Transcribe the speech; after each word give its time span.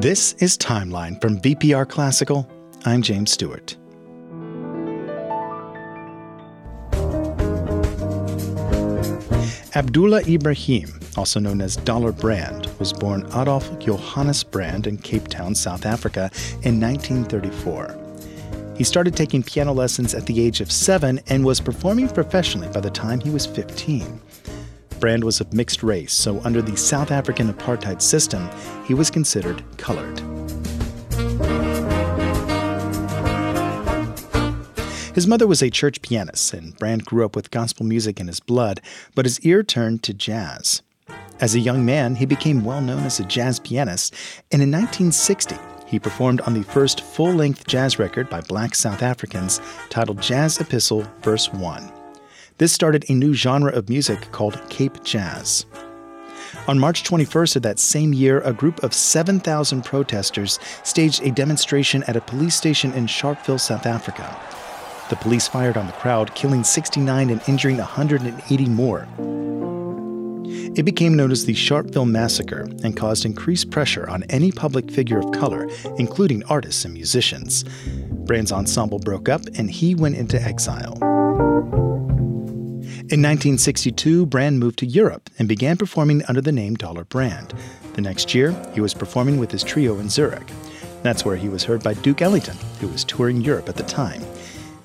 This 0.00 0.34
is 0.34 0.56
Timeline 0.56 1.20
from 1.20 1.40
VPR 1.40 1.88
Classical. 1.88 2.48
I'm 2.84 3.02
James 3.02 3.32
Stewart. 3.32 3.76
Abdullah 9.74 10.22
Ibrahim, 10.22 11.00
also 11.16 11.40
known 11.40 11.60
as 11.60 11.74
Dollar 11.74 12.12
Brand, 12.12 12.70
was 12.78 12.92
born 12.92 13.26
Adolf 13.34 13.76
Johannes 13.80 14.44
Brand 14.44 14.86
in 14.86 14.98
Cape 14.98 15.26
Town, 15.26 15.56
South 15.56 15.84
Africa 15.84 16.30
in 16.62 16.80
1934. 16.80 17.98
He 18.76 18.84
started 18.84 19.16
taking 19.16 19.42
piano 19.42 19.72
lessons 19.72 20.14
at 20.14 20.26
the 20.26 20.40
age 20.40 20.60
of 20.60 20.70
seven 20.70 21.18
and 21.26 21.44
was 21.44 21.60
performing 21.60 22.08
professionally 22.08 22.68
by 22.68 22.78
the 22.78 22.88
time 22.88 23.18
he 23.18 23.30
was 23.30 23.46
15. 23.46 24.20
Brand 25.00 25.24
was 25.24 25.40
of 25.40 25.52
mixed 25.52 25.82
race, 25.82 26.12
so 26.12 26.40
under 26.40 26.60
the 26.60 26.76
South 26.76 27.10
African 27.10 27.52
apartheid 27.52 28.02
system, 28.02 28.48
he 28.84 28.94
was 28.94 29.10
considered 29.10 29.62
colored. 29.76 30.20
His 35.14 35.26
mother 35.26 35.46
was 35.46 35.62
a 35.62 35.70
church 35.70 36.00
pianist, 36.00 36.54
and 36.54 36.78
Brand 36.78 37.04
grew 37.04 37.24
up 37.24 37.34
with 37.34 37.50
gospel 37.50 37.84
music 37.84 38.20
in 38.20 38.28
his 38.28 38.38
blood, 38.38 38.80
but 39.14 39.24
his 39.24 39.40
ear 39.40 39.64
turned 39.64 40.02
to 40.04 40.14
jazz. 40.14 40.82
As 41.40 41.54
a 41.54 41.60
young 41.60 41.84
man, 41.84 42.16
he 42.16 42.26
became 42.26 42.64
well 42.64 42.80
known 42.80 43.04
as 43.04 43.18
a 43.18 43.24
jazz 43.24 43.58
pianist, 43.58 44.14
and 44.52 44.62
in 44.62 44.70
1960, 44.70 45.56
he 45.86 45.98
performed 45.98 46.40
on 46.42 46.54
the 46.54 46.62
first 46.62 47.00
full 47.00 47.32
length 47.32 47.66
jazz 47.66 47.98
record 47.98 48.28
by 48.28 48.40
black 48.42 48.74
South 48.74 49.02
Africans 49.02 49.60
titled 49.88 50.20
Jazz 50.20 50.60
Epistle, 50.60 51.04
Verse 51.22 51.52
1. 51.52 51.97
This 52.58 52.72
started 52.72 53.08
a 53.08 53.14
new 53.14 53.34
genre 53.34 53.70
of 53.70 53.88
music 53.88 54.32
called 54.32 54.60
Cape 54.68 55.04
Jazz. 55.04 55.64
On 56.66 56.76
March 56.76 57.04
21st 57.04 57.54
of 57.54 57.62
that 57.62 57.78
same 57.78 58.12
year, 58.12 58.40
a 58.40 58.52
group 58.52 58.82
of 58.82 58.92
7,000 58.92 59.84
protesters 59.84 60.58
staged 60.82 61.22
a 61.22 61.30
demonstration 61.30 62.02
at 62.04 62.16
a 62.16 62.20
police 62.20 62.56
station 62.56 62.92
in 62.94 63.06
Sharpeville, 63.06 63.60
South 63.60 63.86
Africa. 63.86 64.36
The 65.08 65.14
police 65.16 65.46
fired 65.46 65.76
on 65.76 65.86
the 65.86 65.92
crowd, 65.92 66.34
killing 66.34 66.64
69 66.64 67.30
and 67.30 67.40
injuring 67.46 67.78
180 67.78 68.64
more. 68.66 69.06
It 70.74 70.82
became 70.82 71.14
known 71.14 71.30
as 71.30 71.44
the 71.44 71.54
Sharpeville 71.54 72.10
Massacre 72.10 72.66
and 72.82 72.96
caused 72.96 73.24
increased 73.24 73.70
pressure 73.70 74.10
on 74.10 74.24
any 74.24 74.50
public 74.50 74.90
figure 74.90 75.20
of 75.20 75.30
color, 75.30 75.68
including 75.96 76.42
artists 76.44 76.84
and 76.84 76.92
musicians. 76.92 77.64
Brand's 78.26 78.50
ensemble 78.50 78.98
broke 78.98 79.28
up 79.28 79.42
and 79.56 79.70
he 79.70 79.94
went 79.94 80.16
into 80.16 80.42
exile. 80.42 81.17
In 83.10 83.22
1962, 83.22 84.26
Brand 84.26 84.60
moved 84.60 84.78
to 84.80 84.86
Europe 84.86 85.30
and 85.38 85.48
began 85.48 85.78
performing 85.78 86.22
under 86.28 86.42
the 86.42 86.52
name 86.52 86.74
Dollar 86.74 87.04
Brand. 87.04 87.54
The 87.94 88.02
next 88.02 88.34
year, 88.34 88.54
he 88.74 88.82
was 88.82 88.92
performing 88.92 89.38
with 89.38 89.50
his 89.50 89.62
trio 89.62 89.98
in 89.98 90.10
Zurich. 90.10 90.46
That's 91.02 91.24
where 91.24 91.36
he 91.36 91.48
was 91.48 91.64
heard 91.64 91.82
by 91.82 91.94
Duke 91.94 92.20
Ellington, 92.20 92.58
who 92.80 92.88
was 92.88 93.04
touring 93.04 93.40
Europe 93.40 93.70
at 93.70 93.76
the 93.76 93.82
time. 93.82 94.22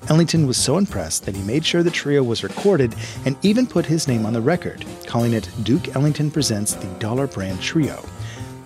Ellington 0.08 0.46
was 0.46 0.56
so 0.56 0.78
impressed 0.78 1.26
that 1.26 1.36
he 1.36 1.42
made 1.42 1.66
sure 1.66 1.82
the 1.82 1.90
trio 1.90 2.22
was 2.22 2.42
recorded 2.42 2.94
and 3.26 3.36
even 3.42 3.66
put 3.66 3.84
his 3.84 4.08
name 4.08 4.24
on 4.24 4.32
the 4.32 4.40
record, 4.40 4.86
calling 5.06 5.34
it 5.34 5.50
Duke 5.62 5.94
Ellington 5.94 6.30
Presents 6.30 6.72
the 6.72 6.86
Dollar 6.98 7.26
Brand 7.26 7.60
Trio. 7.60 8.02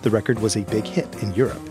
The 0.03 0.09
record 0.09 0.39
was 0.39 0.55
a 0.55 0.61
big 0.61 0.85
hit 0.85 1.21
in 1.21 1.33
Europe. 1.33 1.68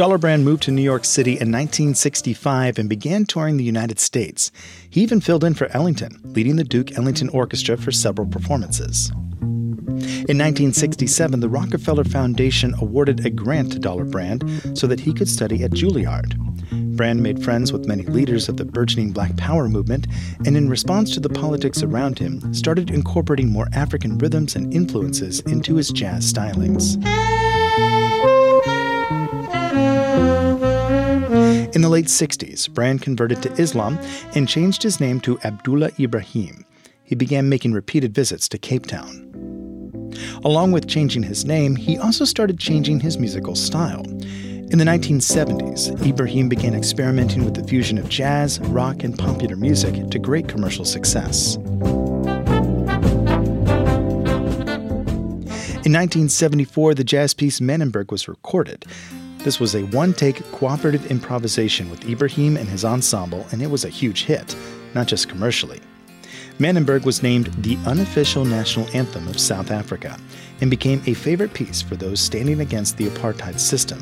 Dollar 0.00 0.16
Brand 0.16 0.46
moved 0.46 0.62
to 0.62 0.70
New 0.70 0.80
York 0.80 1.04
City 1.04 1.32
in 1.32 1.52
1965 1.52 2.78
and 2.78 2.88
began 2.88 3.26
touring 3.26 3.58
the 3.58 3.64
United 3.64 4.00
States. 4.00 4.50
He 4.88 5.02
even 5.02 5.20
filled 5.20 5.44
in 5.44 5.52
for 5.52 5.68
Ellington, 5.76 6.18
leading 6.24 6.56
the 6.56 6.64
Duke 6.64 6.96
Ellington 6.96 7.28
Orchestra 7.28 7.76
for 7.76 7.92
several 7.92 8.26
performances. 8.26 9.10
In 9.10 10.38
1967, 10.38 11.40
the 11.40 11.50
Rockefeller 11.50 12.04
Foundation 12.04 12.74
awarded 12.80 13.26
a 13.26 13.28
grant 13.28 13.72
to 13.72 13.78
Dollar 13.78 14.06
Brand 14.06 14.42
so 14.72 14.86
that 14.86 15.00
he 15.00 15.12
could 15.12 15.28
study 15.28 15.64
at 15.64 15.72
Juilliard. 15.72 16.34
Brand 16.96 17.22
made 17.22 17.44
friends 17.44 17.70
with 17.70 17.86
many 17.86 18.04
leaders 18.04 18.48
of 18.48 18.56
the 18.56 18.64
burgeoning 18.64 19.12
Black 19.12 19.36
Power 19.36 19.68
movement, 19.68 20.06
and 20.46 20.56
in 20.56 20.70
response 20.70 21.12
to 21.12 21.20
the 21.20 21.28
politics 21.28 21.82
around 21.82 22.18
him, 22.18 22.54
started 22.54 22.90
incorporating 22.90 23.50
more 23.50 23.68
African 23.74 24.16
rhythms 24.16 24.56
and 24.56 24.72
influences 24.72 25.40
into 25.40 25.76
his 25.76 25.90
jazz 25.90 26.32
stylings. 26.32 26.96
In 31.80 31.82
the 31.82 31.88
late 31.88 32.08
60s, 32.08 32.68
Brand 32.68 33.00
converted 33.00 33.40
to 33.40 33.50
Islam 33.54 33.98
and 34.34 34.46
changed 34.46 34.82
his 34.82 35.00
name 35.00 35.18
to 35.20 35.40
Abdullah 35.40 35.88
Ibrahim. 35.98 36.66
He 37.04 37.14
began 37.14 37.48
making 37.48 37.72
repeated 37.72 38.14
visits 38.14 38.50
to 38.50 38.58
Cape 38.58 38.84
Town. 38.84 40.12
Along 40.44 40.72
with 40.72 40.86
changing 40.86 41.22
his 41.22 41.46
name, 41.46 41.76
he 41.76 41.96
also 41.96 42.26
started 42.26 42.58
changing 42.58 43.00
his 43.00 43.16
musical 43.16 43.54
style. 43.54 44.02
In 44.04 44.76
the 44.76 44.84
1970s, 44.84 46.06
Ibrahim 46.06 46.50
began 46.50 46.74
experimenting 46.74 47.46
with 47.46 47.54
the 47.54 47.64
fusion 47.66 47.96
of 47.96 48.10
jazz, 48.10 48.60
rock, 48.60 49.02
and 49.02 49.18
popular 49.18 49.56
music 49.56 50.10
to 50.10 50.18
great 50.18 50.48
commercial 50.48 50.84
success. 50.84 51.56
In 55.86 55.94
1974, 55.96 56.94
the 56.94 57.04
jazz 57.04 57.32
piece 57.32 57.58
Manenberg 57.58 58.12
was 58.12 58.28
recorded. 58.28 58.84
This 59.42 59.58
was 59.58 59.74
a 59.74 59.84
one 59.84 60.12
take 60.12 60.44
cooperative 60.52 61.10
improvisation 61.10 61.88
with 61.88 62.06
Ibrahim 62.06 62.58
and 62.58 62.68
his 62.68 62.84
ensemble, 62.84 63.46
and 63.52 63.62
it 63.62 63.70
was 63.70 63.86
a 63.86 63.88
huge 63.88 64.24
hit, 64.24 64.54
not 64.94 65.06
just 65.06 65.30
commercially. 65.30 65.80
Manenberg 66.58 67.06
was 67.06 67.22
named 67.22 67.46
the 67.62 67.78
unofficial 67.86 68.44
national 68.44 68.86
anthem 68.94 69.26
of 69.28 69.40
South 69.40 69.70
Africa 69.70 70.18
and 70.60 70.70
became 70.70 71.02
a 71.06 71.14
favorite 71.14 71.54
piece 71.54 71.80
for 71.80 71.96
those 71.96 72.20
standing 72.20 72.60
against 72.60 72.98
the 72.98 73.06
apartheid 73.06 73.58
system. 73.58 73.98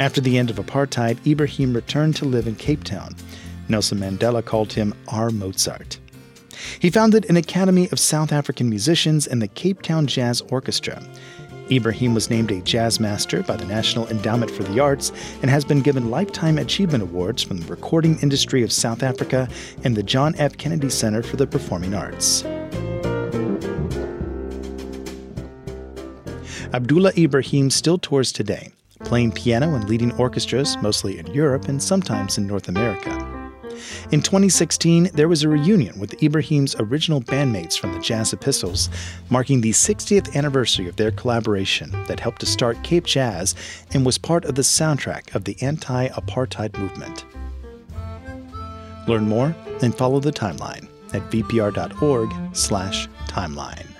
After 0.00 0.20
the 0.20 0.36
end 0.36 0.50
of 0.50 0.56
apartheid, 0.56 1.24
Ibrahim 1.24 1.72
returned 1.72 2.16
to 2.16 2.24
live 2.24 2.48
in 2.48 2.56
Cape 2.56 2.82
Town. 2.82 3.14
Nelson 3.68 3.98
Mandela 3.98 4.44
called 4.44 4.72
him 4.72 4.94
our 5.06 5.30
Mozart. 5.30 6.00
He 6.80 6.90
founded 6.90 7.28
an 7.30 7.36
Academy 7.36 7.88
of 7.92 8.00
South 8.00 8.32
African 8.32 8.68
Musicians 8.68 9.28
and 9.28 9.40
the 9.40 9.48
Cape 9.48 9.82
Town 9.82 10.08
Jazz 10.08 10.40
Orchestra. 10.50 11.00
Ibrahim 11.70 12.14
was 12.14 12.30
named 12.30 12.50
a 12.50 12.60
jazz 12.60 13.00
master 13.00 13.42
by 13.42 13.56
the 13.56 13.64
National 13.64 14.08
Endowment 14.08 14.50
for 14.50 14.62
the 14.64 14.80
Arts 14.80 15.12
and 15.42 15.50
has 15.50 15.64
been 15.64 15.80
given 15.80 16.10
lifetime 16.10 16.58
achievement 16.58 17.02
awards 17.02 17.42
from 17.42 17.58
the 17.58 17.66
recording 17.66 18.18
industry 18.20 18.62
of 18.62 18.72
South 18.72 19.02
Africa 19.02 19.48
and 19.82 19.96
the 19.96 20.02
John 20.02 20.34
F. 20.36 20.56
Kennedy 20.56 20.90
Center 20.90 21.22
for 21.22 21.36
the 21.36 21.46
Performing 21.46 21.94
Arts. 21.94 22.44
Abdullah 26.72 27.12
Ibrahim 27.16 27.70
still 27.70 27.98
tours 27.98 28.32
today 28.32 28.72
playing 29.00 29.32
piano 29.32 29.74
and 29.74 29.88
leading 29.88 30.12
orchestras, 30.12 30.76
mostly 30.78 31.18
in 31.18 31.26
Europe 31.34 31.68
and 31.68 31.82
sometimes 31.82 32.38
in 32.38 32.46
North 32.46 32.68
America. 32.68 33.33
In 34.10 34.22
2016, 34.22 35.10
there 35.14 35.28
was 35.28 35.42
a 35.42 35.48
reunion 35.48 35.98
with 35.98 36.22
Ibrahim's 36.22 36.76
original 36.78 37.20
bandmates 37.20 37.78
from 37.78 37.92
the 37.92 38.00
Jazz 38.00 38.32
Epistles, 38.32 38.88
marking 39.30 39.60
the 39.60 39.72
60th 39.72 40.34
anniversary 40.34 40.88
of 40.88 40.96
their 40.96 41.10
collaboration 41.10 41.90
that 42.06 42.20
helped 42.20 42.40
to 42.40 42.46
start 42.46 42.82
Cape 42.82 43.04
Jazz 43.04 43.54
and 43.92 44.06
was 44.06 44.18
part 44.18 44.44
of 44.44 44.54
the 44.54 44.62
soundtrack 44.62 45.34
of 45.34 45.44
the 45.44 45.56
anti-apartheid 45.62 46.78
movement. 46.78 47.24
Learn 49.06 49.28
more 49.28 49.54
and 49.82 49.94
follow 49.94 50.20
the 50.20 50.32
timeline 50.32 50.88
at 51.12 51.30
vpr.org/timeline. 51.30 53.93